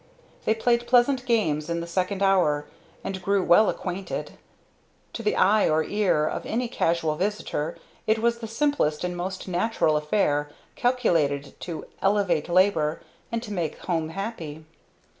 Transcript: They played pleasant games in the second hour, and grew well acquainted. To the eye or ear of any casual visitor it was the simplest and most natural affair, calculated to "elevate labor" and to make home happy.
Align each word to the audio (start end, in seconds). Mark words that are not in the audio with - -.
They 0.45 0.55
played 0.55 0.87
pleasant 0.87 1.27
games 1.27 1.69
in 1.69 1.79
the 1.79 1.85
second 1.85 2.23
hour, 2.23 2.65
and 3.03 3.21
grew 3.21 3.43
well 3.43 3.69
acquainted. 3.69 4.31
To 5.13 5.21
the 5.21 5.35
eye 5.35 5.69
or 5.69 5.83
ear 5.83 6.25
of 6.25 6.43
any 6.43 6.67
casual 6.67 7.15
visitor 7.15 7.77
it 8.07 8.17
was 8.17 8.39
the 8.39 8.47
simplest 8.47 9.03
and 9.03 9.15
most 9.15 9.47
natural 9.47 9.95
affair, 9.95 10.49
calculated 10.75 11.53
to 11.59 11.85
"elevate 12.01 12.49
labor" 12.49 12.99
and 13.31 13.43
to 13.43 13.53
make 13.53 13.77
home 13.81 14.09
happy. 14.09 14.65